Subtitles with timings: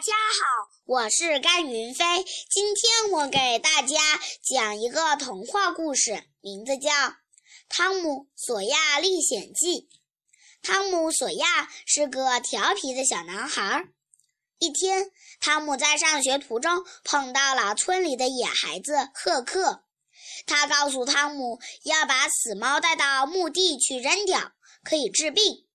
[0.00, 2.24] 家好，我是甘云飞。
[2.48, 3.98] 今天我给大家
[4.42, 6.90] 讲一个童话故事，名字叫
[7.68, 9.82] 《汤姆索亚历险记》。
[10.62, 13.88] 汤姆索亚是个调皮的小男孩。
[14.58, 19.84] 一天，汤姆在上学途中碰到了村里的野孩子赫克，
[20.46, 25.66] 他告诉汤姆要把死猫带到墓地去扔掉，可以治病。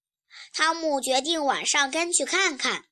[0.52, 2.86] 汤姆决定晚上跟去看看。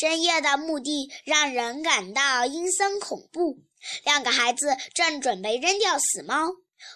[0.00, 3.58] 深夜的墓地让人感到阴森恐怖。
[4.02, 6.52] 两个孩子正准备扔掉死猫，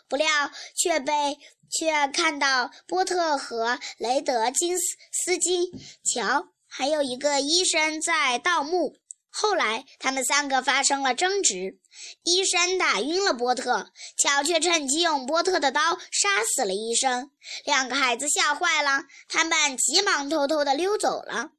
[0.09, 0.27] 不料
[0.75, 1.39] 却被
[1.71, 5.71] 却看到波特和雷德金斯斯基
[6.03, 8.97] 乔还有一个医生在盗墓。
[9.29, 11.79] 后来他们三个发生了争执，
[12.23, 17.31] 医生打晕了波特，乔却趁机用波特的刀杀死了医生。
[17.67, 21.51] 两个孩子吓坏了，他们急忙偷偷地溜走了。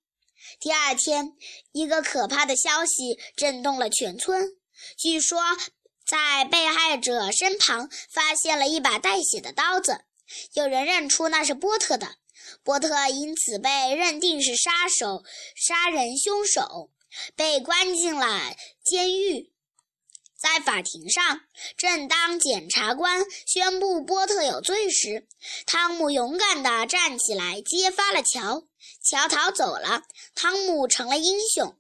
[0.59, 1.33] 第二天，
[1.71, 4.57] 一个可怕的消息震动了全村。
[4.97, 5.41] 据说，
[6.07, 10.05] 在被害者身旁发现了一把带血的刀子，
[10.53, 12.15] 有人认出那是波特的。
[12.63, 15.23] 波特因此被认定是杀手、
[15.55, 16.91] 杀人凶手，
[17.35, 19.51] 被关进了监狱。
[20.45, 21.41] 在法庭上，
[21.75, 25.27] 正当检察官宣布波特有罪时，
[25.65, 28.63] 汤姆勇敢地站起来揭发了乔。
[29.01, 30.03] 乔逃走了，
[30.35, 31.75] 汤姆成了英雄。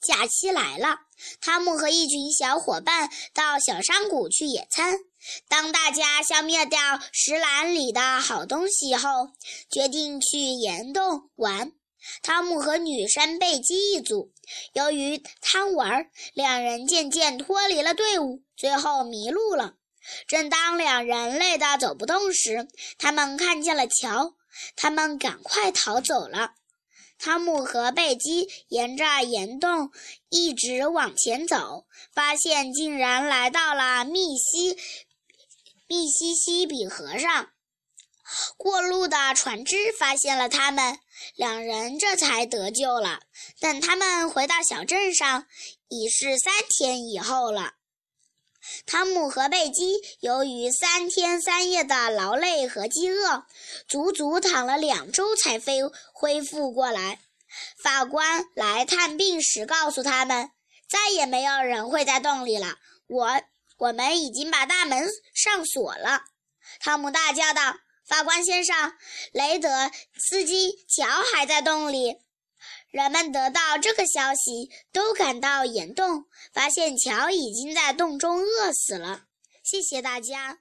[0.00, 1.00] 假期来了，
[1.40, 5.00] 汤姆和一群小伙伴到小山谷去野餐。
[5.48, 6.78] 当大家消灭掉
[7.12, 9.30] 石篮里的好东西后，
[9.68, 11.72] 决定去岩洞玩。
[12.22, 14.32] 汤姆和女生贝基一组。
[14.72, 19.74] 由于贪玩，两人渐渐脱离了队伍，最后迷路了。
[20.28, 22.68] 正当两人累得走不动时，
[22.98, 24.34] 他们看见了乔。
[24.74, 26.54] 他们赶快逃走了。
[27.18, 29.90] 汤姆和贝基沿着岩洞
[30.30, 34.78] 一直往前走，发现竟然来到了密西
[35.88, 37.50] 密西西比河上。
[38.76, 40.98] 过路的船只发现了他们，
[41.34, 43.20] 两人这才得救了。
[43.58, 45.46] 等他们回到小镇上，
[45.88, 47.72] 已是三天以后了。
[48.84, 53.46] 汤姆和贝基由于三天三夜的劳累和饥饿，
[53.88, 55.80] 足足躺了两周才飞
[56.12, 57.20] 恢复过来。
[57.82, 60.50] 法官来探病时告诉他们，
[60.86, 62.74] 再也没有人会在洞里了。
[63.06, 63.40] 我
[63.78, 66.24] 我们已经把大门上锁了。
[66.78, 67.74] 汤姆大叫道
[68.06, 68.92] ：“法官先生，
[69.32, 69.68] 雷德
[70.14, 72.18] 斯基乔还在洞里。”
[72.90, 76.24] 人们得到这个消息，都赶到岩洞，
[76.54, 79.24] 发现乔已经在洞中饿死了。
[79.62, 80.60] 谢谢大家。